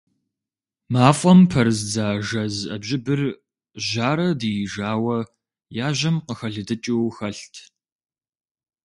МафӀэм 0.91 1.39
пэрыздза 1.51 2.07
жэз 2.27 2.55
Ӏэбжьыбыр 2.67 3.21
жьарэ 3.87 4.27
диижауэ 4.39 5.17
яжьэм 5.87 6.15
къыхэлыдыкӀыу 6.25 7.09
хэлът. 7.15 7.55